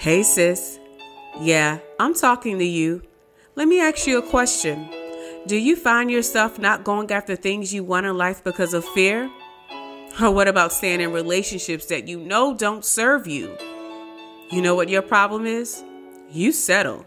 Hey, 0.00 0.22
sis. 0.22 0.80
Yeah, 1.42 1.78
I'm 1.98 2.14
talking 2.14 2.58
to 2.58 2.64
you. 2.64 3.02
Let 3.54 3.68
me 3.68 3.82
ask 3.82 4.06
you 4.06 4.16
a 4.16 4.22
question. 4.22 4.88
Do 5.46 5.58
you 5.58 5.76
find 5.76 6.10
yourself 6.10 6.58
not 6.58 6.84
going 6.84 7.12
after 7.12 7.36
things 7.36 7.74
you 7.74 7.84
want 7.84 8.06
in 8.06 8.16
life 8.16 8.42
because 8.42 8.72
of 8.72 8.82
fear? 8.82 9.30
Or 10.18 10.30
what 10.30 10.48
about 10.48 10.72
staying 10.72 11.02
in 11.02 11.12
relationships 11.12 11.84
that 11.88 12.08
you 12.08 12.18
know 12.18 12.54
don't 12.54 12.82
serve 12.82 13.26
you? 13.26 13.54
You 14.50 14.62
know 14.62 14.74
what 14.74 14.88
your 14.88 15.02
problem 15.02 15.44
is? 15.44 15.84
You 16.30 16.52
settle. 16.52 17.04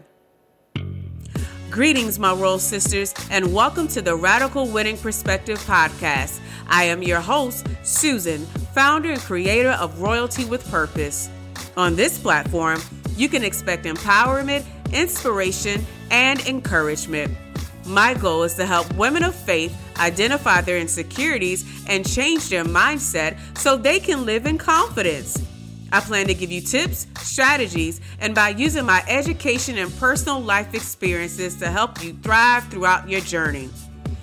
Greetings, 1.72 2.20
my 2.20 2.32
royal 2.32 2.60
sisters, 2.60 3.12
and 3.28 3.52
welcome 3.52 3.88
to 3.88 4.02
the 4.02 4.14
Radical 4.14 4.68
Winning 4.68 4.98
Perspective 4.98 5.58
podcast. 5.64 6.38
I 6.68 6.84
am 6.84 7.02
your 7.02 7.20
host, 7.20 7.66
Susan, 7.82 8.46
founder 8.72 9.10
and 9.10 9.20
creator 9.20 9.72
of 9.80 10.00
Royalty 10.00 10.44
with 10.44 10.64
Purpose. 10.70 11.28
On 11.76 11.96
this 11.96 12.18
platform, 12.18 12.80
you 13.16 13.28
can 13.28 13.44
expect 13.44 13.84
empowerment, 13.84 14.64
inspiration, 14.92 15.84
and 16.10 16.40
encouragement. 16.46 17.36
My 17.86 18.14
goal 18.14 18.44
is 18.44 18.54
to 18.54 18.66
help 18.66 18.92
women 18.94 19.22
of 19.22 19.34
faith 19.34 19.76
identify 19.98 20.60
their 20.62 20.78
insecurities 20.78 21.64
and 21.86 22.08
change 22.08 22.48
their 22.48 22.64
mindset 22.64 23.36
so 23.58 23.76
they 23.76 24.00
can 24.00 24.24
live 24.24 24.46
in 24.46 24.58
confidence. 24.58 25.42
I 25.92 26.00
plan 26.00 26.26
to 26.26 26.34
give 26.34 26.50
you 26.50 26.60
tips, 26.60 27.06
strategies, 27.20 28.00
and 28.20 28.34
by 28.34 28.48
using 28.48 28.84
my 28.84 29.04
education 29.06 29.78
and 29.78 29.94
personal 29.98 30.40
life 30.40 30.74
experiences 30.74 31.56
to 31.56 31.68
help 31.68 32.02
you 32.02 32.14
thrive 32.14 32.64
throughout 32.68 33.08
your 33.08 33.20
journey. 33.20 33.68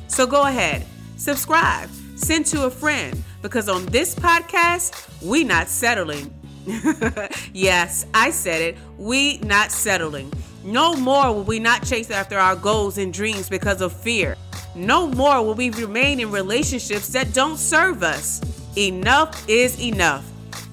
So 0.07 0.25
go 0.25 0.43
ahead, 0.43 0.85
subscribe, 1.17 1.89
send 2.15 2.45
to 2.47 2.65
a 2.65 2.69
friend, 2.69 3.23
because 3.41 3.69
on 3.69 3.85
this 3.85 4.15
podcast, 4.15 5.21
we 5.21 5.43
not 5.43 5.67
settling. 5.69 6.33
yes, 7.53 8.05
I 8.13 8.31
said 8.31 8.61
it. 8.61 8.77
We 8.97 9.37
not 9.39 9.71
settling. 9.71 10.31
No 10.63 10.95
more 10.95 11.33
will 11.33 11.43
we 11.43 11.59
not 11.59 11.85
chase 11.85 12.11
after 12.11 12.37
our 12.37 12.55
goals 12.55 12.97
and 12.97 13.13
dreams 13.13 13.49
because 13.49 13.81
of 13.81 13.91
fear. 13.93 14.37
No 14.75 15.07
more 15.07 15.43
will 15.43 15.55
we 15.55 15.71
remain 15.71 16.19
in 16.19 16.31
relationships 16.31 17.07
that 17.09 17.33
don't 17.33 17.57
serve 17.57 18.03
us. 18.03 18.41
Enough 18.77 19.49
is 19.49 19.79
enough. 19.81 20.25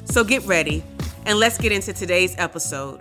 So 0.05 0.25
get 0.25 0.45
ready 0.45 0.85
and 1.27 1.39
let's 1.39 1.59
get 1.59 1.73
into 1.73 1.93
today's 1.93 2.35
episode. 2.39 3.01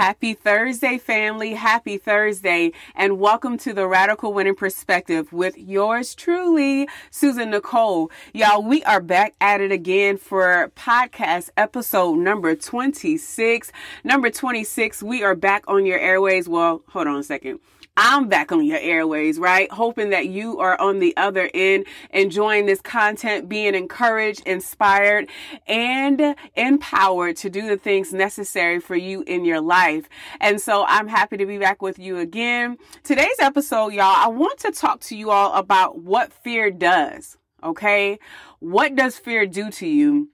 Happy 0.00 0.32
Thursday, 0.32 0.96
family. 0.96 1.52
Happy 1.52 1.98
Thursday. 1.98 2.72
And 2.94 3.20
welcome 3.20 3.58
to 3.58 3.74
the 3.74 3.86
Radical 3.86 4.32
Winning 4.32 4.54
Perspective 4.54 5.30
with 5.30 5.58
yours 5.58 6.14
truly, 6.14 6.88
Susan 7.10 7.50
Nicole. 7.50 8.10
Y'all, 8.32 8.62
we 8.62 8.82
are 8.84 9.02
back 9.02 9.34
at 9.42 9.60
it 9.60 9.70
again 9.70 10.16
for 10.16 10.72
podcast 10.74 11.50
episode 11.58 12.16
number 12.16 12.54
26. 12.56 13.72
Number 14.02 14.30
26, 14.30 15.02
we 15.02 15.22
are 15.22 15.34
back 15.34 15.64
on 15.68 15.84
your 15.84 15.98
airways. 15.98 16.48
Well, 16.48 16.82
hold 16.88 17.06
on 17.06 17.16
a 17.16 17.22
second. 17.22 17.60
I'm 18.02 18.28
back 18.28 18.50
on 18.50 18.64
your 18.64 18.78
airways, 18.78 19.38
right? 19.38 19.70
Hoping 19.70 20.08
that 20.08 20.26
you 20.26 20.58
are 20.58 20.80
on 20.80 21.00
the 21.00 21.14
other 21.18 21.50
end, 21.52 21.84
enjoying 22.08 22.64
this 22.64 22.80
content, 22.80 23.46
being 23.46 23.74
encouraged, 23.74 24.40
inspired, 24.46 25.28
and 25.66 26.34
empowered 26.56 27.36
to 27.36 27.50
do 27.50 27.68
the 27.68 27.76
things 27.76 28.14
necessary 28.14 28.80
for 28.80 28.96
you 28.96 29.22
in 29.26 29.44
your 29.44 29.60
life. 29.60 30.08
And 30.40 30.62
so 30.62 30.86
I'm 30.88 31.08
happy 31.08 31.36
to 31.36 31.44
be 31.44 31.58
back 31.58 31.82
with 31.82 31.98
you 31.98 32.16
again. 32.16 32.78
Today's 33.04 33.38
episode, 33.38 33.92
y'all, 33.92 34.16
I 34.16 34.28
want 34.28 34.58
to 34.60 34.72
talk 34.72 35.00
to 35.00 35.14
you 35.14 35.30
all 35.30 35.52
about 35.52 35.98
what 35.98 36.32
fear 36.32 36.70
does. 36.70 37.36
Okay. 37.62 38.18
What 38.60 38.94
does 38.94 39.18
fear 39.18 39.44
do 39.44 39.70
to 39.72 39.86
you? 39.86 40.30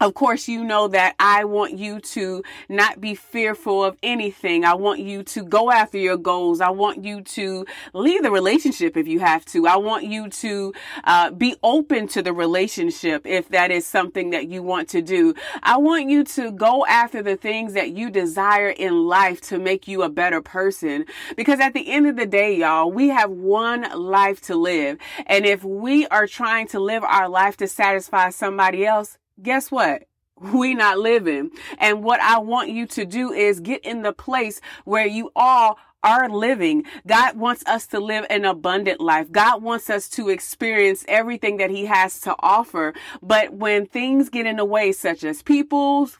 Of 0.00 0.14
course, 0.14 0.46
you 0.46 0.62
know 0.62 0.86
that 0.88 1.16
I 1.18 1.44
want 1.44 1.76
you 1.76 1.98
to 2.00 2.44
not 2.68 3.00
be 3.00 3.16
fearful 3.16 3.84
of 3.84 3.96
anything. 4.02 4.64
I 4.64 4.74
want 4.74 5.00
you 5.00 5.24
to 5.24 5.42
go 5.42 5.72
after 5.72 5.98
your 5.98 6.16
goals. 6.16 6.60
I 6.60 6.70
want 6.70 7.04
you 7.04 7.22
to 7.22 7.66
leave 7.94 8.22
the 8.22 8.30
relationship 8.30 8.96
if 8.96 9.08
you 9.08 9.18
have 9.18 9.44
to. 9.46 9.66
I 9.66 9.76
want 9.76 10.04
you 10.04 10.28
to 10.28 10.72
uh, 11.02 11.30
be 11.32 11.56
open 11.64 12.06
to 12.08 12.22
the 12.22 12.32
relationship 12.32 13.26
if 13.26 13.48
that 13.48 13.72
is 13.72 13.86
something 13.86 14.30
that 14.30 14.46
you 14.46 14.62
want 14.62 14.88
to 14.90 15.02
do. 15.02 15.34
I 15.64 15.78
want 15.78 16.08
you 16.08 16.22
to 16.24 16.52
go 16.52 16.86
after 16.86 17.20
the 17.20 17.36
things 17.36 17.72
that 17.72 17.90
you 17.90 18.08
desire 18.08 18.68
in 18.68 19.04
life 19.06 19.40
to 19.42 19.58
make 19.58 19.88
you 19.88 20.04
a 20.04 20.08
better 20.08 20.40
person. 20.40 21.06
Because 21.36 21.58
at 21.58 21.74
the 21.74 21.90
end 21.90 22.06
of 22.06 22.14
the 22.14 22.26
day, 22.26 22.56
y'all, 22.56 22.92
we 22.92 23.08
have 23.08 23.30
one 23.32 23.82
life 24.00 24.40
to 24.42 24.54
live. 24.54 24.98
And 25.26 25.44
if 25.44 25.64
we 25.64 26.06
are 26.06 26.28
trying 26.28 26.68
to 26.68 26.78
live 26.78 27.02
our 27.02 27.28
life 27.28 27.56
to 27.56 27.66
satisfy 27.66 28.30
somebody 28.30 28.86
else, 28.86 29.18
guess 29.42 29.70
what? 29.70 30.04
We 30.40 30.74
not 30.74 30.98
living. 30.98 31.50
And 31.78 32.04
what 32.04 32.20
I 32.20 32.38
want 32.38 32.70
you 32.70 32.86
to 32.88 33.04
do 33.04 33.32
is 33.32 33.60
get 33.60 33.84
in 33.84 34.02
the 34.02 34.12
place 34.12 34.60
where 34.84 35.06
you 35.06 35.32
all 35.34 35.78
are 36.02 36.28
living. 36.28 36.84
God 37.06 37.36
wants 37.36 37.64
us 37.66 37.86
to 37.88 38.00
live 38.00 38.24
an 38.30 38.44
abundant 38.44 39.00
life. 39.00 39.32
God 39.32 39.62
wants 39.62 39.90
us 39.90 40.08
to 40.10 40.28
experience 40.28 41.04
everything 41.08 41.56
that 41.56 41.70
he 41.70 41.86
has 41.86 42.20
to 42.20 42.36
offer. 42.38 42.94
But 43.20 43.52
when 43.52 43.86
things 43.86 44.28
get 44.28 44.46
in 44.46 44.56
the 44.56 44.64
way, 44.64 44.92
such 44.92 45.24
as 45.24 45.42
people's, 45.42 46.18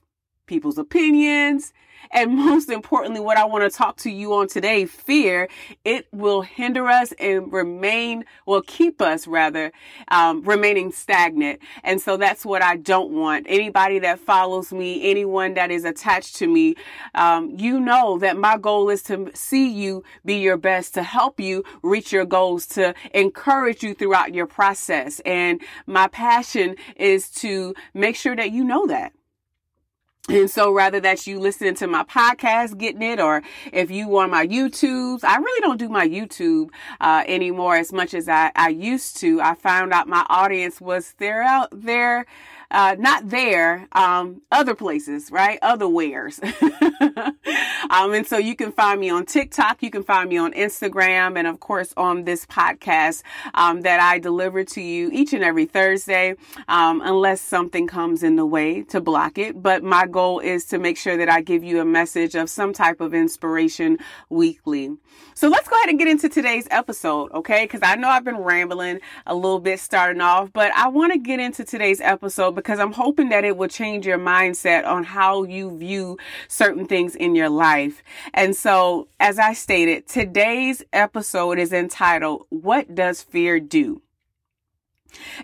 people's 0.48 0.78
opinions, 0.78 1.72
and 2.10 2.34
most 2.36 2.70
importantly, 2.70 3.20
what 3.20 3.36
I 3.36 3.44
want 3.44 3.70
to 3.70 3.76
talk 3.76 3.96
to 3.98 4.10
you 4.10 4.34
on 4.34 4.48
today, 4.48 4.86
fear, 4.86 5.48
it 5.84 6.08
will 6.12 6.42
hinder 6.42 6.86
us 6.88 7.12
and 7.18 7.52
remain, 7.52 8.24
will 8.46 8.62
keep 8.62 9.00
us 9.00 9.26
rather, 9.26 9.72
um, 10.08 10.42
remaining 10.42 10.92
stagnant. 10.92 11.60
And 11.84 12.00
so 12.00 12.16
that's 12.16 12.44
what 12.44 12.62
I 12.62 12.76
don't 12.76 13.12
want. 13.12 13.46
Anybody 13.48 13.98
that 14.00 14.18
follows 14.18 14.72
me, 14.72 15.10
anyone 15.10 15.54
that 15.54 15.70
is 15.70 15.84
attached 15.84 16.36
to 16.36 16.46
me, 16.46 16.76
um, 17.14 17.54
you 17.56 17.80
know 17.80 18.18
that 18.18 18.36
my 18.36 18.56
goal 18.56 18.90
is 18.90 19.02
to 19.04 19.30
see 19.34 19.68
you 19.68 20.02
be 20.24 20.36
your 20.36 20.56
best, 20.56 20.94
to 20.94 21.02
help 21.02 21.40
you 21.40 21.64
reach 21.82 22.12
your 22.12 22.24
goals, 22.24 22.66
to 22.66 22.94
encourage 23.14 23.82
you 23.82 23.94
throughout 23.94 24.34
your 24.34 24.46
process. 24.46 25.20
And 25.20 25.60
my 25.86 26.08
passion 26.08 26.76
is 26.96 27.30
to 27.30 27.74
make 27.94 28.16
sure 28.16 28.36
that 28.36 28.52
you 28.52 28.64
know 28.64 28.86
that. 28.86 29.12
And 30.28 30.50
so 30.50 30.70
rather 30.72 31.00
that 31.00 31.26
you 31.26 31.40
listening 31.40 31.74
to 31.76 31.86
my 31.86 32.04
podcast, 32.04 32.76
getting 32.76 33.00
it, 33.00 33.18
or 33.18 33.42
if 33.72 33.90
you 33.90 34.18
on 34.18 34.30
my 34.30 34.46
YouTubes, 34.46 35.24
I 35.24 35.38
really 35.38 35.60
don't 35.62 35.78
do 35.78 35.88
my 35.88 36.06
YouTube, 36.06 36.68
uh, 37.00 37.24
anymore 37.26 37.76
as 37.76 37.94
much 37.94 38.12
as 38.12 38.28
I, 38.28 38.52
I 38.54 38.68
used 38.68 39.16
to. 39.18 39.40
I 39.40 39.54
found 39.54 39.94
out 39.94 40.06
my 40.06 40.26
audience 40.28 40.82
was 40.82 41.14
there 41.16 41.42
out 41.42 41.68
there 41.72 42.26
uh, 42.70 42.96
not 42.98 43.28
there, 43.28 43.88
um, 43.92 44.42
other 44.52 44.74
places, 44.74 45.30
right? 45.30 45.58
Other 45.62 45.88
wares. 45.88 46.38
um, 47.90 48.12
and 48.12 48.26
so 48.26 48.36
you 48.36 48.54
can 48.54 48.72
find 48.72 49.00
me 49.00 49.08
on 49.08 49.24
TikTok. 49.24 49.82
You 49.82 49.90
can 49.90 50.02
find 50.02 50.28
me 50.28 50.36
on 50.36 50.52
Instagram 50.52 51.38
and 51.38 51.46
of 51.46 51.60
course 51.60 51.94
on 51.96 52.24
this 52.24 52.44
podcast, 52.46 53.22
um, 53.54 53.82
that 53.82 54.00
I 54.00 54.18
deliver 54.18 54.64
to 54.64 54.80
you 54.80 55.10
each 55.12 55.32
and 55.32 55.42
every 55.42 55.64
Thursday, 55.64 56.34
um, 56.68 57.00
unless 57.02 57.40
something 57.40 57.86
comes 57.86 58.22
in 58.22 58.36
the 58.36 58.46
way 58.46 58.82
to 58.84 59.00
block 59.00 59.38
it. 59.38 59.62
But 59.62 59.82
my 59.82 60.06
goal 60.06 60.40
is 60.40 60.64
to 60.66 60.78
make 60.78 60.98
sure 60.98 61.16
that 61.16 61.30
I 61.30 61.40
give 61.40 61.64
you 61.64 61.80
a 61.80 61.84
message 61.84 62.34
of 62.34 62.50
some 62.50 62.72
type 62.72 63.00
of 63.00 63.14
inspiration 63.14 63.98
weekly. 64.28 64.96
So 65.34 65.48
let's 65.48 65.68
go 65.68 65.76
ahead 65.76 65.88
and 65.88 65.98
get 65.98 66.08
into 66.08 66.28
today's 66.28 66.66
episode, 66.70 67.30
okay? 67.32 67.66
Cause 67.66 67.80
I 67.82 67.94
know 67.94 68.08
I've 68.08 68.24
been 68.24 68.38
rambling 68.38 69.00
a 69.26 69.34
little 69.34 69.60
bit 69.60 69.80
starting 69.80 70.20
off, 70.20 70.52
but 70.52 70.72
I 70.74 70.88
want 70.88 71.12
to 71.12 71.18
get 71.18 71.40
into 71.40 71.64
today's 71.64 72.00
episode 72.00 72.57
because 72.58 72.80
I'm 72.80 72.92
hoping 72.92 73.28
that 73.28 73.44
it 73.44 73.56
will 73.56 73.68
change 73.68 74.04
your 74.04 74.18
mindset 74.18 74.84
on 74.84 75.04
how 75.04 75.44
you 75.44 75.78
view 75.78 76.18
certain 76.48 76.86
things 76.86 77.14
in 77.14 77.36
your 77.36 77.48
life. 77.48 78.02
And 78.34 78.56
so, 78.56 79.06
as 79.20 79.38
I 79.38 79.52
stated, 79.52 80.08
today's 80.08 80.82
episode 80.92 81.58
is 81.58 81.72
entitled, 81.72 82.46
What 82.48 82.96
Does 82.96 83.22
Fear 83.22 83.60
Do? 83.60 84.02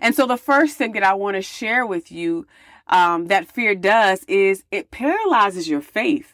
And 0.01 0.13
so, 0.13 0.27
the 0.27 0.37
first 0.37 0.77
thing 0.77 0.91
that 0.91 1.03
I 1.03 1.13
want 1.13 1.35
to 1.35 1.41
share 1.41 1.85
with 1.85 2.11
you 2.11 2.45
um, 2.87 3.27
that 3.27 3.47
fear 3.47 3.75
does 3.75 4.23
is 4.25 4.65
it 4.71 4.91
paralyzes 4.91 5.69
your 5.69 5.81
faith. 5.81 6.33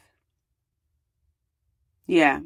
Yeah, 2.07 2.39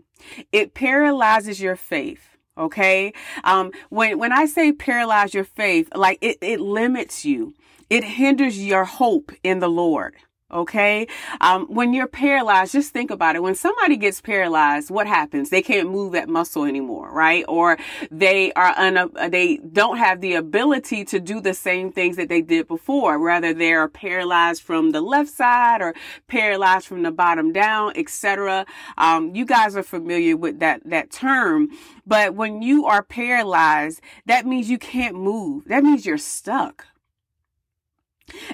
it 0.52 0.74
paralyzes 0.74 1.62
your 1.62 1.78
faith. 1.78 2.36
Okay. 2.58 3.14
Um, 3.44 3.72
when, 3.90 4.20
when 4.20 4.32
I 4.32 4.46
say 4.46 4.72
paralyze 4.74 5.34
your 5.34 5.44
faith, 5.44 5.90
like 5.96 6.20
it, 6.22 6.38
it 6.42 6.60
limits 6.60 7.26
you. 7.26 7.54
It 7.90 8.04
hinders 8.04 8.64
your 8.64 8.86
hope 8.86 9.32
in 9.44 9.60
the 9.60 9.70
Lord. 9.70 10.16
Okay. 10.52 11.08
Um, 11.42 11.66
when 11.66 11.92
you're 11.92 12.08
paralyzed, 12.08 12.74
just 12.74 12.94
think 12.94 13.10
about 13.10 13.36
it. 13.36 13.42
When 13.42 13.56
somebody 13.56 13.98
gets 13.98 14.22
paralyzed, 14.22 14.92
what 14.92 15.08
happens? 15.08 15.50
They 15.50 15.64
can't 15.64 15.90
move 15.90 16.14
that 16.14 16.30
muscle 16.30 16.66
anymore, 16.66 17.12
right? 17.12 17.44
Or 17.48 17.78
they 18.12 18.54
are 18.54 18.74
un- 18.78 19.12
they 19.32 19.58
don't 19.58 19.98
have 19.98 20.22
the 20.22 20.36
ability 20.36 21.04
to 21.06 21.20
do 21.20 21.42
the 21.42 21.56
same 21.56 21.92
things 21.92 22.16
that 22.18 22.30
they 22.30 22.44
did 22.44 22.68
before. 22.68 23.18
Rather, 23.18 23.56
they're 23.56 23.88
paralyzed 23.88 24.62
from 24.62 24.92
the 24.92 25.02
left 25.02 25.32
side 25.32 25.82
or 25.82 25.96
paralyzed 26.28 26.86
from 26.86 27.02
the 27.02 27.12
bottom 27.12 27.52
down, 27.52 27.94
etc. 27.96 28.68
Um, 29.00 29.36
you 29.36 29.46
guys 29.46 29.76
are 29.76 29.84
familiar 29.84 30.38
with 30.38 30.60
that, 30.60 30.82
that 30.86 31.12
term. 31.12 31.70
But 32.06 32.36
when 32.36 32.62
you 32.62 32.86
are 32.86 33.02
paralyzed, 33.02 34.00
that 34.28 34.46
means 34.46 34.70
you 34.70 34.78
can't 34.78 35.16
move. 35.16 35.66
That 35.66 35.84
means 35.84 36.06
you're 36.06 36.20
stuck. 36.20 36.86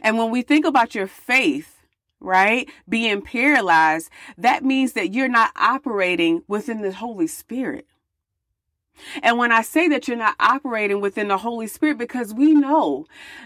And 0.01 0.18
when 0.18 0.31
we 0.31 0.42
think 0.42 0.65
about 0.65 0.95
your 0.95 1.07
faith, 1.07 1.77
right, 2.19 2.69
being 2.88 3.21
paralyzed, 3.21 4.09
that 4.38 4.63
means 4.63 4.94
that 4.94 5.13
you're 5.13 5.27
not 5.27 5.51
operating 5.56 6.44
within 6.48 6.81
the 6.81 6.92
Holy 6.92 7.27
Spirit. 7.27 7.88
And 9.24 9.38
when 9.38 9.51
I 9.51 9.62
say 9.62 9.88
that 9.88 10.07
you're 10.07 10.18
not 10.18 10.36
operating 10.39 11.01
within 11.01 11.27
the 11.30 11.38
Holy 11.38 11.68
Spirit, 11.68 11.98
because 11.98 12.33
we 12.33 12.53
know 12.53 13.06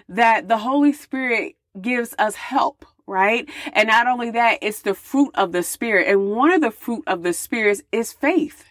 that 0.10 0.48
the 0.48 0.58
Holy 0.58 0.92
Spirit 0.92 1.56
gives 1.80 2.14
us 2.18 2.36
help, 2.36 2.86
right? 3.08 3.50
And 3.74 3.88
not 3.88 4.08
only 4.08 4.32
that, 4.32 4.60
it's 4.62 4.82
the 4.82 4.94
fruit 4.94 5.32
of 5.36 5.52
the 5.52 5.64
Spirit. 5.64 6.08
And 6.08 6.32
one 6.32 6.52
of 6.52 6.62
the 6.62 6.72
fruit 6.72 7.04
of 7.08 7.24
the 7.24 7.34
Spirit 7.34 7.82
is 7.92 8.12
faith. 8.12 8.66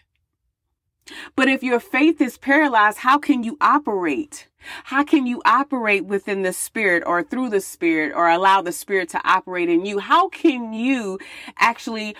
But 1.35 1.47
if 1.47 1.61
your 1.61 1.79
faith 1.79 2.19
is 2.19 2.37
paralyzed, 2.37 2.99
how 2.99 3.17
can 3.17 3.43
you 3.43 3.57
operate? 3.61 4.47
How 4.85 5.03
can 5.03 5.27
you 5.27 5.41
operate 5.45 6.05
within 6.05 6.41
the 6.41 6.53
spirit 6.53 7.03
or 7.05 7.21
through 7.21 7.49
the 7.49 7.61
spirit 7.61 8.13
or 8.15 8.27
allow 8.27 8.61
the 8.61 8.71
spirit 8.71 9.09
to 9.09 9.21
operate 9.23 9.69
in 9.69 9.85
you? 9.85 9.99
How 9.99 10.29
can 10.29 10.73
you 10.73 11.19
actually 11.59 12.15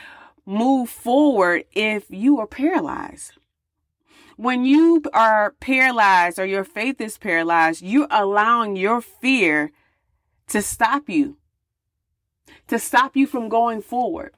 move 0.46 0.90
forward 0.90 1.64
if 1.74 2.06
you 2.10 2.40
are 2.40 2.48
paralyzed? 2.48 3.34
When 4.38 4.66
you 4.66 5.02
are 5.14 5.56
paralyzed 5.60 6.38
or 6.38 6.46
your 6.46 6.66
faith 6.66 7.00
is 7.02 7.18
paralyzed, 7.18 7.82
you're 7.82 8.08
allowing 8.12 8.76
your 8.76 9.02
fear 9.02 9.72
to 10.50 10.62
stop 10.62 11.10
you, 11.10 11.38
to 12.68 12.78
stop 12.78 13.16
you 13.16 13.26
from 13.26 13.50
going 13.50 13.82
forward, 13.82 14.34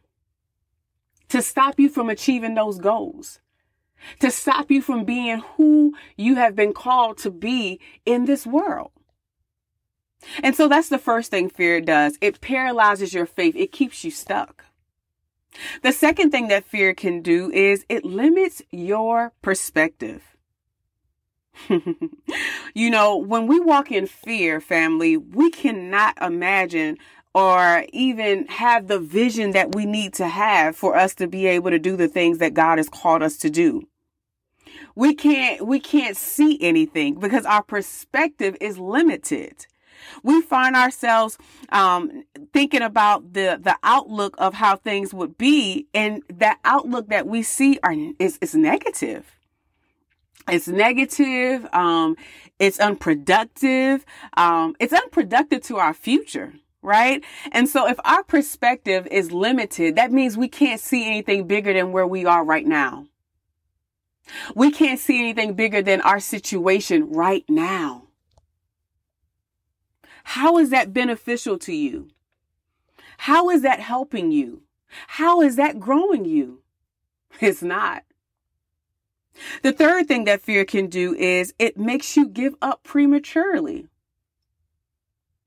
to 1.30 1.42
stop 1.42 1.80
you 1.80 1.90
from 1.90 2.10
achieving 2.10 2.54
those 2.54 2.80
goals 2.80 3.40
to 4.20 4.32
stop 4.32 4.72
you 4.72 4.82
from 4.82 5.04
being 5.04 5.40
who 5.56 5.94
you 6.16 6.36
have 6.36 6.56
been 6.56 6.74
called 6.74 7.18
to 7.20 7.32
be 7.32 7.80
in 8.06 8.26
this 8.26 8.46
world. 8.46 8.92
And 10.42 10.56
so 10.56 10.68
that's 10.68 10.90
the 10.90 10.98
first 10.98 11.32
thing 11.32 11.50
fear 11.50 11.80
does. 11.80 12.18
It 12.22 12.42
paralyzes 12.42 13.14
your 13.14 13.26
faith. 13.26 13.56
It 13.56 13.72
keeps 13.72 14.04
you 14.04 14.12
stuck. 14.12 14.66
The 15.82 15.92
second 15.92 16.32
thing 16.32 16.50
that 16.50 16.66
fear 16.66 16.94
can 16.94 17.22
do 17.22 17.52
is 17.52 17.86
it 17.90 18.06
limits 18.06 18.62
your 18.72 19.34
perspective. 19.42 20.24
you 22.74 22.90
know, 22.90 23.18
when 23.18 23.48
we 23.48 23.60
walk 23.60 23.92
in 23.92 24.06
fear, 24.06 24.62
family, 24.62 25.18
we 25.18 25.50
cannot 25.50 26.18
imagine 26.22 26.98
or 27.38 27.86
even 27.94 28.48
have 28.48 28.88
the 28.88 29.00
vision 29.00 29.51
that 29.51 29.75
we 29.75 29.86
need 29.86 30.12
to 30.12 30.28
have 30.28 30.75
for 30.75 30.98
us 30.98 31.13
to 31.13 31.28
be 31.28 31.45
able 31.45 31.69
to 31.69 31.78
do 31.78 31.95
the 31.95 32.07
things 32.07 32.39
that 32.39 32.56
God 32.56 32.80
has 32.80 32.89
called 32.89 33.22
us 33.22 33.38
to 33.38 33.50
do. 33.51 33.88
We 34.95 35.13
can't, 35.13 35.68
we 35.68 35.80
can't 35.80 36.18
see 36.18 36.57
anything 36.60 37.19
because 37.19 37.45
our 37.45 37.62
perspective 37.62 38.57
is 38.60 38.80
limited. 38.80 39.68
We 40.24 40.42
find 40.42 40.75
ourselves 40.75 41.38
um, 41.69 42.24
thinking 42.54 42.81
about 42.81 43.34
the 43.34 43.60
the 43.62 43.78
outlook 43.83 44.36
of 44.40 44.56
how 44.56 44.75
things 44.75 45.13
would 45.13 45.38
be, 45.38 45.86
and 45.94 46.24
that 46.30 46.60
outlook 46.63 47.10
that 47.10 47.28
we 47.28 47.44
see 47.44 47.80
are 47.83 47.94
is, 48.18 48.40
is 48.42 48.56
negative. 48.56 49.25
It's 50.48 50.68
negative. 50.68 51.68
Um, 51.74 52.16
it's 52.57 52.80
unproductive. 52.80 54.06
Um, 54.38 54.75
it's 54.80 54.94
unproductive 54.94 55.62
to 55.63 55.78
our 55.78 55.94
future 55.94 56.54
right? 56.82 57.24
And 57.52 57.68
so 57.68 57.88
if 57.88 58.00
our 58.06 58.24
perspective 58.24 59.08
is 59.12 59.32
limited, 59.32 59.96
that 59.96 60.12
means 60.12 60.38
we 60.38 60.48
can't 60.48 60.80
see 60.80 61.06
anything 61.06 61.48
bigger 61.48 61.74
than 61.74 61.92
where 61.92 62.08
we 62.08 62.26
are 62.26 62.44
right 62.44 62.66
now. 62.66 63.08
We 64.56 64.72
can't 64.72 65.00
see 65.00 65.20
anything 65.20 65.54
bigger 65.54 65.82
than 65.82 66.02
our 66.02 66.20
situation 66.20 67.12
right 67.12 67.46
now. 67.48 68.08
How 70.24 70.58
is 70.58 70.72
that 70.72 70.94
beneficial 70.94 71.58
to 71.60 71.74
you? 71.74 72.10
How 73.20 73.50
is 73.50 73.62
that 73.62 73.80
helping 73.80 74.32
you? 74.32 74.64
How 75.08 75.42
is 75.42 75.56
that 75.56 75.80
growing 75.80 76.26
you? 76.26 76.62
It's 77.42 77.62
not. 77.62 78.04
The 79.62 79.72
third 79.72 80.08
thing 80.08 80.24
that 80.24 80.42
fear 80.42 80.66
can 80.66 80.88
do 80.88 81.14
is 81.14 81.54
it 81.60 81.78
makes 81.78 82.18
you 82.18 82.28
give 82.28 82.56
up 82.62 82.84
prematurely. 82.84 83.88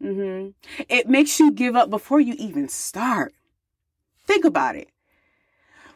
Mm-hmm. 0.03 0.51
It 0.89 1.09
makes 1.09 1.39
you 1.39 1.51
give 1.51 1.77
up 1.77 1.91
before 1.91 2.21
you 2.21 2.35
even 2.39 2.69
start. 2.69 3.35
Think 4.25 4.45
about 4.45 4.77
it. 4.77 4.89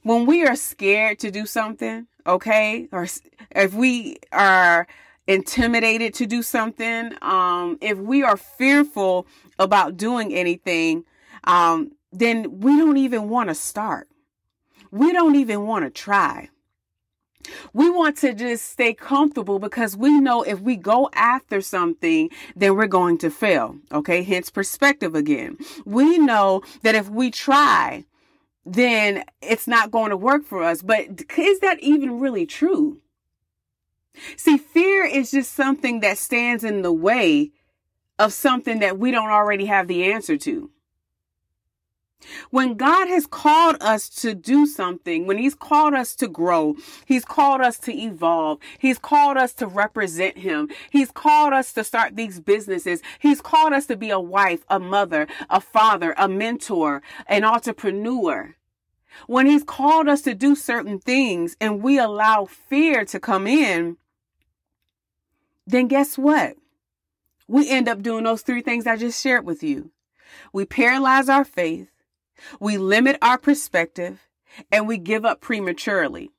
When 0.03 0.27
we 0.27 0.47
are 0.47 0.57
scared 0.57 1.19
to 1.21 1.31
do 1.31 1.47
something, 1.47 2.07
okay, 2.27 2.89
or 2.93 3.07
if 3.53 3.73
we 3.73 4.19
are 4.33 4.87
intimidated 5.27 6.13
to 6.15 6.27
do 6.27 6.43
something, 6.43 7.15
um, 7.23 7.79
if 7.81 7.97
we 7.97 8.23
are 8.23 8.37
fearful 8.37 9.27
about 9.59 9.97
doing 9.97 10.35
anything, 10.35 11.05
um, 11.45 11.93
then 12.13 12.61
we 12.61 12.77
don't 12.77 12.99
even 12.99 13.29
want 13.31 13.49
to 13.49 13.55
start. 13.55 14.09
We 14.91 15.13
don't 15.13 15.37
even 15.37 15.67
want 15.67 15.85
to 15.85 15.91
try. 15.91 16.51
We 17.73 17.91
want 17.91 18.17
to 18.19 18.35
just 18.35 18.71
stay 18.71 18.95
comfortable 18.95 19.59
because 19.59 19.97
we 19.97 20.21
know 20.21 20.43
if 20.43 20.61
we 20.61 20.77
go 20.77 21.11
after 21.13 21.61
something, 21.61 22.31
then 22.57 22.77
we're 22.77 22.87
going 22.87 23.19
to 23.19 23.31
fail. 23.31 23.77
Okay. 23.93 24.23
Hence 24.23 24.51
perspective 24.51 25.15
again. 25.15 25.59
We 25.85 26.19
know 26.19 26.63
that 26.83 26.95
if 26.95 27.09
we 27.09 27.31
try, 27.31 28.05
then 28.65 29.25
it's 29.43 29.67
not 29.67 29.91
going 29.91 30.11
to 30.11 30.17
work 30.17 30.45
for 30.45 30.63
us. 30.63 30.83
But 30.83 31.23
is 31.37 31.61
that 31.61 31.81
even 31.81 32.21
really 32.21 32.47
true? 32.47 33.01
See, 34.37 34.59
fear 34.59 35.05
is 35.05 35.33
just 35.33 35.53
something 35.53 36.01
that 36.01 36.19
stands 36.19 36.65
in 36.65 36.83
the 36.83 36.93
way 36.93 37.51
of 38.19 38.33
something 38.33 38.79
that 38.79 38.99
we 38.99 39.11
don't 39.11 39.31
already 39.31 39.67
have 39.67 39.89
the 39.89 40.05
answer 40.13 40.37
to. 40.39 40.71
When 42.51 42.75
God 42.75 43.09
has 43.09 43.27
called 43.27 43.77
us 43.81 44.09
to 44.21 44.35
do 44.35 44.67
something, 44.67 45.27
when 45.27 45.39
He's 45.39 45.55
called 45.55 45.95
us 45.95 46.15
to 46.17 46.29
grow, 46.29 46.77
He's 47.07 47.25
called 47.25 47.61
us 47.61 47.79
to 47.81 47.93
evolve, 47.93 48.59
He's 48.79 48.99
called 48.99 49.37
us 49.37 49.53
to 49.55 49.67
represent 49.67 50.39
Him, 50.39 50.69
He's 50.91 51.11
called 51.11 51.53
us 51.53 51.73
to 51.73 51.85
start 51.85 52.17
these 52.17 52.41
businesses, 52.41 53.03
He's 53.19 53.41
called 53.41 53.73
us 53.73 53.87
to 53.87 53.97
be 53.97 54.11
a 54.11 54.21
wife, 54.21 54.65
a 54.69 54.79
mother, 54.79 55.27
a 55.51 55.61
father, 55.61 56.15
a 56.17 56.29
mentor, 56.29 57.03
an 57.27 57.45
entrepreneur. 57.45 58.55
When 59.27 59.47
He's 59.47 59.65
called 59.65 60.09
us 60.09 60.23
to 60.23 60.35
do 60.35 60.55
certain 60.55 60.99
things 60.99 61.57
and 61.61 61.83
we 61.83 61.99
allow 61.99 62.47
fear 62.47 63.05
to 63.07 63.21
come 63.21 63.47
in, 63.47 63.97
then 65.67 65.89
guess 65.89 66.19
what? 66.19 66.57
We 67.47 67.71
end 67.71 67.89
up 67.89 68.03
doing 68.03 68.25
those 68.25 68.43
three 68.43 68.63
things 68.63 68.87
I 68.87 68.97
just 68.97 69.23
shared 69.23 69.45
with 69.45 69.63
you. 69.63 69.91
We 70.53 70.65
paralyze 70.65 71.29
our 71.29 71.45
faith 71.45 71.89
we 72.61 72.79
limit 72.79 73.17
our 73.23 73.39
perspective 73.39 74.27
and 74.71 74.87
we 74.87 74.99
give 74.99 75.25
up 75.25 75.41
prematurely. 75.41 76.31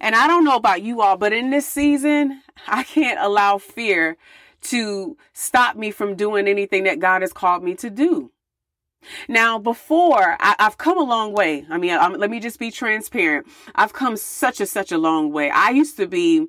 And 0.00 0.14
I 0.14 0.26
don't 0.26 0.44
know 0.44 0.56
about 0.56 0.82
you 0.82 1.00
all, 1.00 1.16
but 1.16 1.32
in 1.32 1.50
this 1.50 1.66
season, 1.66 2.42
I 2.66 2.82
can't 2.82 3.18
allow 3.20 3.58
fear 3.58 4.16
to 4.62 5.16
stop 5.32 5.76
me 5.76 5.90
from 5.90 6.16
doing 6.16 6.46
anything 6.46 6.84
that 6.84 6.98
God 6.98 7.22
has 7.22 7.32
called 7.32 7.62
me 7.62 7.74
to 7.76 7.90
do. 7.90 8.30
Now, 9.28 9.58
before 9.58 10.36
I, 10.38 10.54
have 10.58 10.76
come 10.76 10.98
a 10.98 11.02
long 11.02 11.32
way. 11.32 11.64
I 11.70 11.78
mean, 11.78 11.92
I'm, 11.92 12.12
let 12.12 12.28
me 12.28 12.38
just 12.38 12.58
be 12.58 12.70
transparent. 12.70 13.46
I've 13.74 13.94
come 13.94 14.16
such 14.16 14.60
a, 14.60 14.66
such 14.66 14.92
a 14.92 14.98
long 14.98 15.32
way. 15.32 15.48
I 15.48 15.70
used 15.70 15.96
to 15.96 16.06
be 16.06 16.48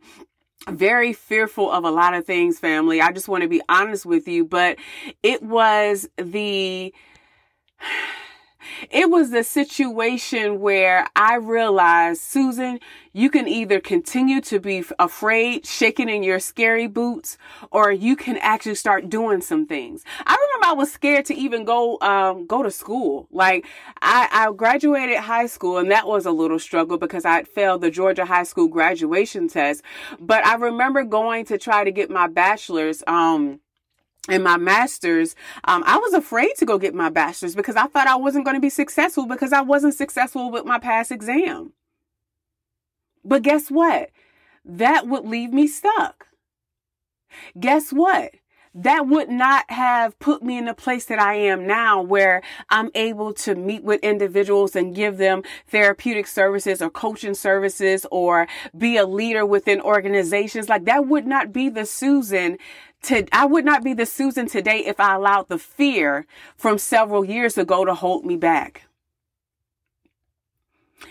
very 0.67 1.13
fearful 1.13 1.71
of 1.71 1.85
a 1.85 1.89
lot 1.89 2.13
of 2.13 2.25
things, 2.25 2.59
family. 2.59 3.01
I 3.01 3.13
just 3.13 3.29
want 3.29 3.43
to 3.43 3.49
be 3.49 3.61
honest 3.69 4.05
with 4.05 4.27
you, 4.27 4.43
but 4.43 4.77
it 5.23 5.41
was 5.41 6.09
the, 6.17 6.93
it 8.89 9.09
was 9.09 9.31
the 9.31 9.43
situation 9.43 10.59
where 10.59 11.07
I 11.15 11.35
realized, 11.35 12.21
Susan, 12.21 12.79
you 13.13 13.29
can 13.29 13.47
either 13.47 13.79
continue 13.79 14.39
to 14.41 14.59
be 14.59 14.83
afraid, 14.97 15.65
shaking 15.65 16.07
in 16.07 16.23
your 16.23 16.39
scary 16.39 16.87
boots, 16.87 17.37
or 17.69 17.91
you 17.91 18.15
can 18.15 18.37
actually 18.37 18.75
start 18.75 19.09
doing 19.09 19.41
some 19.41 19.65
things. 19.65 20.03
I 20.25 20.35
remember 20.35 20.67
I 20.67 20.73
was 20.73 20.91
scared 20.91 21.25
to 21.25 21.35
even 21.35 21.65
go, 21.65 21.99
um, 22.01 22.47
go 22.47 22.63
to 22.63 22.71
school. 22.71 23.27
Like 23.31 23.65
I, 24.01 24.29
I 24.31 24.51
graduated 24.53 25.17
high 25.17 25.47
school 25.47 25.77
and 25.77 25.91
that 25.91 26.07
was 26.07 26.25
a 26.25 26.31
little 26.31 26.59
struggle 26.59 26.97
because 26.97 27.25
I 27.25 27.43
failed 27.43 27.81
the 27.81 27.91
Georgia 27.91 28.25
high 28.25 28.43
school 28.43 28.67
graduation 28.67 29.47
test. 29.49 29.83
But 30.19 30.45
I 30.45 30.55
remember 30.55 31.03
going 31.03 31.45
to 31.45 31.57
try 31.57 31.83
to 31.83 31.91
get 31.91 32.09
my 32.09 32.27
bachelor's, 32.27 33.03
um, 33.07 33.59
in 34.29 34.43
my 34.43 34.57
master's, 34.57 35.35
um, 35.63 35.83
I 35.85 35.97
was 35.97 36.13
afraid 36.13 36.51
to 36.57 36.65
go 36.65 36.77
get 36.77 36.93
my 36.93 37.09
bachelor's 37.09 37.55
because 37.55 37.75
I 37.75 37.87
thought 37.87 38.07
I 38.07 38.15
wasn't 38.15 38.45
going 38.45 38.55
to 38.55 38.61
be 38.61 38.69
successful 38.69 39.25
because 39.25 39.53
I 39.53 39.61
wasn't 39.61 39.95
successful 39.95 40.51
with 40.51 40.65
my 40.65 40.79
past 40.79 41.11
exam. 41.11 41.73
But 43.23 43.43
guess 43.43 43.69
what? 43.69 44.09
That 44.63 45.07
would 45.07 45.25
leave 45.25 45.51
me 45.51 45.67
stuck. 45.67 46.27
Guess 47.59 47.91
what? 47.91 48.33
That 48.73 49.07
would 49.07 49.29
not 49.29 49.69
have 49.69 50.17
put 50.19 50.41
me 50.41 50.57
in 50.57 50.65
the 50.65 50.73
place 50.73 51.05
that 51.05 51.19
I 51.19 51.35
am 51.35 51.67
now 51.67 52.01
where 52.01 52.41
I'm 52.69 52.89
able 52.95 53.33
to 53.33 53.53
meet 53.55 53.83
with 53.83 54.01
individuals 54.01 54.75
and 54.75 54.95
give 54.95 55.17
them 55.17 55.43
therapeutic 55.67 56.25
services 56.27 56.81
or 56.81 56.89
coaching 56.89 57.33
services 57.33 58.05
or 58.11 58.47
be 58.77 58.95
a 58.95 59.05
leader 59.05 59.45
within 59.45 59.81
organizations. 59.81 60.69
Like 60.69 60.85
that 60.85 61.07
would 61.07 61.27
not 61.27 61.51
be 61.51 61.67
the 61.67 61.85
Susan 61.85 62.57
to, 63.03 63.25
I 63.33 63.45
would 63.45 63.65
not 63.65 63.83
be 63.83 63.93
the 63.93 64.05
Susan 64.05 64.47
today 64.47 64.85
if 64.85 64.99
I 64.99 65.15
allowed 65.15 65.49
the 65.49 65.57
fear 65.57 66.25
from 66.55 66.77
several 66.77 67.25
years 67.25 67.57
ago 67.57 67.83
to 67.83 67.93
hold 67.93 68.25
me 68.25 68.37
back. 68.37 68.83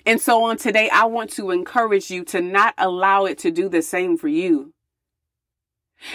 And 0.06 0.20
so 0.20 0.44
on 0.44 0.56
today, 0.56 0.88
I 0.88 1.04
want 1.06 1.30
to 1.32 1.50
encourage 1.50 2.10
you 2.10 2.24
to 2.26 2.40
not 2.40 2.74
allow 2.78 3.24
it 3.26 3.38
to 3.38 3.50
do 3.50 3.68
the 3.68 3.82
same 3.82 4.16
for 4.16 4.28
you. 4.28 4.72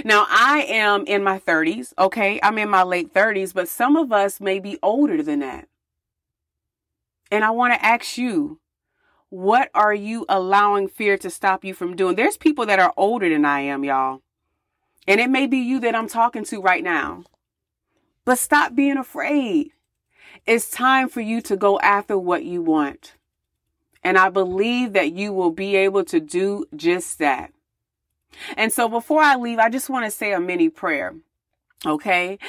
Now, 0.04 0.26
I 0.30 0.66
am 0.68 1.06
in 1.06 1.24
my 1.24 1.40
30s, 1.40 1.94
okay? 1.98 2.40
I'm 2.42 2.58
in 2.58 2.70
my 2.70 2.84
late 2.84 3.14
30s, 3.14 3.54
but 3.54 3.68
some 3.68 3.96
of 3.96 4.12
us 4.12 4.42
may 4.42 4.60
be 4.60 4.80
older 4.82 5.22
than 5.22 5.40
that. 5.40 5.68
And 7.32 7.44
I 7.44 7.52
want 7.52 7.74
to 7.74 7.86
ask 7.86 8.18
you, 8.18 8.60
what 9.30 9.70
are 9.74 9.94
you 9.94 10.26
allowing 10.30 10.88
fear 10.88 11.18
to 11.18 11.30
stop 11.30 11.66
you 11.66 11.74
from 11.74 11.96
doing? 11.96 12.16
There's 12.16 12.38
people 12.38 12.66
that 12.68 12.80
are 12.80 12.94
older 12.96 13.30
than 13.30 13.46
I 13.46 13.62
am, 13.62 13.84
y'all. 13.84 14.22
And 15.08 15.20
it 15.20 15.30
may 15.30 15.46
be 15.48 15.58
you 15.58 15.80
that 15.82 15.96
I'm 15.96 16.08
talking 16.08 16.44
to 16.46 16.62
right 16.62 16.84
now. 16.84 17.24
But 18.24 18.40
stop 18.40 18.76
being 18.76 18.98
afraid. 18.98 19.72
It's 20.46 20.70
time 20.70 21.10
for 21.10 21.22
you 21.22 21.42
to 21.42 21.56
go 21.56 21.80
after 21.80 22.18
what 22.18 22.44
you 22.44 22.62
want. 22.62 23.14
And 24.04 24.18
I 24.18 24.30
believe 24.30 24.94
that 24.94 25.14
you 25.14 25.34
will 25.34 25.52
be 25.52 25.76
able 25.76 26.04
to 26.06 26.20
do 26.20 26.66
just 26.76 27.20
that. 27.20 27.52
And 28.58 28.72
so 28.72 28.88
before 28.90 29.22
I 29.22 29.36
leave, 29.36 29.60
I 29.60 29.70
just 29.70 29.90
want 29.90 30.06
to 30.06 30.12
say 30.12 30.34
a 30.34 30.40
mini 30.40 30.70
prayer. 30.70 31.16
Okay. 31.86 32.40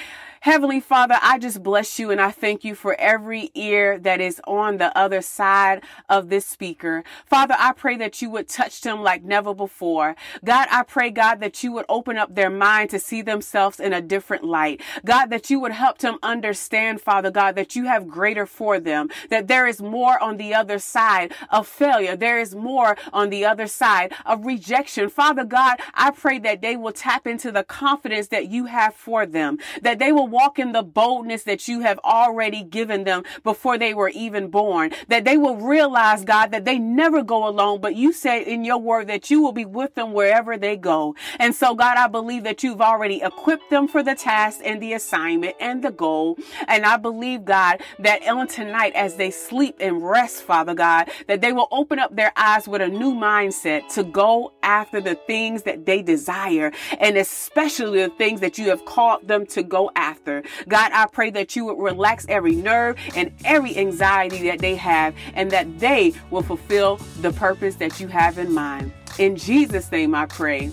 Heavenly 0.46 0.78
Father, 0.78 1.16
I 1.22 1.40
just 1.40 1.60
bless 1.64 1.98
you 1.98 2.12
and 2.12 2.20
I 2.20 2.30
thank 2.30 2.62
you 2.62 2.76
for 2.76 2.94
every 3.00 3.50
ear 3.56 3.98
that 3.98 4.20
is 4.20 4.40
on 4.46 4.76
the 4.76 4.96
other 4.96 5.20
side 5.20 5.82
of 6.08 6.28
this 6.28 6.46
speaker. 6.46 7.02
Father, 7.24 7.56
I 7.58 7.72
pray 7.72 7.96
that 7.96 8.22
you 8.22 8.30
would 8.30 8.48
touch 8.48 8.80
them 8.82 9.02
like 9.02 9.24
never 9.24 9.52
before. 9.52 10.14
God, 10.44 10.68
I 10.70 10.84
pray, 10.84 11.10
God, 11.10 11.40
that 11.40 11.64
you 11.64 11.72
would 11.72 11.84
open 11.88 12.16
up 12.16 12.36
their 12.36 12.48
mind 12.48 12.90
to 12.90 13.00
see 13.00 13.22
themselves 13.22 13.80
in 13.80 13.92
a 13.92 14.00
different 14.00 14.44
light. 14.44 14.80
God, 15.04 15.30
that 15.30 15.50
you 15.50 15.58
would 15.58 15.72
help 15.72 15.98
them 15.98 16.16
understand, 16.22 17.00
Father 17.00 17.32
God, 17.32 17.56
that 17.56 17.74
you 17.74 17.86
have 17.86 18.06
greater 18.06 18.46
for 18.46 18.78
them, 18.78 19.08
that 19.30 19.48
there 19.48 19.66
is 19.66 19.82
more 19.82 20.22
on 20.22 20.36
the 20.36 20.54
other 20.54 20.78
side 20.78 21.34
of 21.50 21.66
failure. 21.66 22.14
There 22.14 22.38
is 22.38 22.54
more 22.54 22.96
on 23.12 23.30
the 23.30 23.44
other 23.44 23.66
side 23.66 24.12
of 24.24 24.46
rejection. 24.46 25.08
Father 25.08 25.44
God, 25.44 25.80
I 25.92 26.12
pray 26.12 26.38
that 26.38 26.60
they 26.60 26.76
will 26.76 26.92
tap 26.92 27.26
into 27.26 27.50
the 27.50 27.64
confidence 27.64 28.28
that 28.28 28.48
you 28.48 28.66
have 28.66 28.94
for 28.94 29.26
them, 29.26 29.58
that 29.82 29.98
they 29.98 30.12
will 30.12 30.35
walk 30.36 30.58
in 30.58 30.72
the 30.72 30.82
boldness 30.82 31.44
that 31.44 31.66
you 31.66 31.80
have 31.80 31.98
already 32.04 32.62
given 32.62 33.04
them 33.04 33.22
before 33.42 33.78
they 33.78 33.94
were 33.94 34.10
even 34.10 34.48
born. 34.48 34.92
That 35.08 35.24
they 35.24 35.38
will 35.38 35.56
realize, 35.56 36.24
God, 36.24 36.50
that 36.50 36.66
they 36.66 36.78
never 36.78 37.22
go 37.22 37.48
alone, 37.48 37.80
but 37.80 37.96
you 37.96 38.12
say 38.12 38.44
in 38.44 38.62
your 38.62 38.76
word 38.76 39.06
that 39.06 39.30
you 39.30 39.40
will 39.40 39.52
be 39.52 39.64
with 39.64 39.94
them 39.94 40.12
wherever 40.12 40.58
they 40.58 40.76
go. 40.76 41.14
And 41.38 41.54
so, 41.54 41.74
God, 41.74 41.96
I 41.96 42.06
believe 42.06 42.44
that 42.44 42.62
you've 42.62 42.82
already 42.82 43.22
equipped 43.22 43.70
them 43.70 43.88
for 43.88 44.02
the 44.02 44.14
task 44.14 44.60
and 44.62 44.82
the 44.82 44.92
assignment 44.92 45.56
and 45.58 45.82
the 45.82 45.90
goal. 45.90 46.36
And 46.68 46.84
I 46.84 46.98
believe, 46.98 47.46
God, 47.46 47.80
that 48.00 48.26
on 48.28 48.46
tonight 48.46 48.92
as 48.94 49.16
they 49.16 49.30
sleep 49.30 49.76
and 49.80 50.06
rest, 50.06 50.42
Father 50.42 50.74
God, 50.74 51.08
that 51.28 51.40
they 51.40 51.52
will 51.52 51.68
open 51.70 51.98
up 51.98 52.14
their 52.14 52.32
eyes 52.36 52.68
with 52.68 52.82
a 52.82 52.88
new 52.88 53.14
mindset 53.14 53.88
to 53.94 54.04
go 54.04 54.52
after 54.62 55.00
the 55.00 55.14
things 55.14 55.62
that 55.62 55.86
they 55.86 56.02
desire 56.02 56.72
and 57.00 57.16
especially 57.16 58.02
the 58.02 58.10
things 58.10 58.40
that 58.40 58.58
you 58.58 58.68
have 58.68 58.84
called 58.84 59.26
them 59.26 59.46
to 59.46 59.62
go 59.62 59.90
after 59.96 60.15
after. 60.16 60.42
God, 60.68 60.90
I 60.92 61.06
pray 61.06 61.30
that 61.30 61.56
you 61.56 61.64
would 61.66 61.78
relax 61.78 62.26
every 62.28 62.54
nerve 62.54 62.96
and 63.14 63.32
every 63.44 63.76
anxiety 63.76 64.48
that 64.48 64.60
they 64.60 64.76
have 64.76 65.14
and 65.34 65.50
that 65.50 65.78
they 65.78 66.14
will 66.30 66.42
fulfill 66.42 66.96
the 67.20 67.32
purpose 67.32 67.76
that 67.76 68.00
you 68.00 68.08
have 68.08 68.38
in 68.38 68.52
mind. 68.52 68.92
In 69.18 69.36
Jesus' 69.36 69.90
name 69.92 70.14
I 70.14 70.26
pray. 70.26 70.70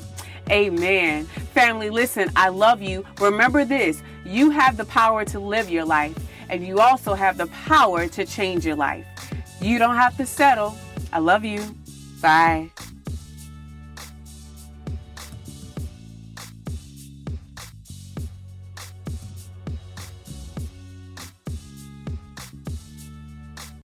Amen. 0.50 1.26
Family, 1.54 1.90
listen, 1.90 2.30
I 2.36 2.50
love 2.50 2.82
you. 2.82 3.06
Remember 3.20 3.64
this 3.66 4.02
you 4.26 4.50
have 4.50 4.78
the 4.78 4.86
power 4.86 5.26
to 5.26 5.40
live 5.40 5.70
your 5.70 5.86
life, 5.86 6.18
and 6.50 6.66
you 6.66 6.80
also 6.80 7.14
have 7.14 7.38
the 7.38 7.48
power 7.48 8.08
to 8.08 8.26
change 8.26 8.66
your 8.66 8.76
life. 8.76 9.06
You 9.62 9.80
don't 9.80 9.96
have 9.96 10.16
to 10.18 10.26
settle. 10.26 10.76
I 11.12 11.20
love 11.20 11.46
you. 11.46 11.62
Bye. 12.22 12.73